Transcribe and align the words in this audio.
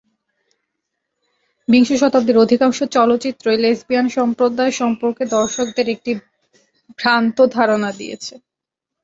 বিংশ 1.67 1.89
শতাব্দীর 1.93 2.37
অধিকাংশ 2.37 2.79
চলচ্চিত্রই 2.91 3.57
লেসবিয়ান 3.57 4.07
সম্প্রদায় 4.09 4.73
সম্পর্কে 4.81 5.23
দর্শকদের 5.31 5.87
একটি 5.89 6.11
ভ্রান্ত 6.99 7.37
ধারণা 7.51 7.89
দিয়েছে। 7.91 8.33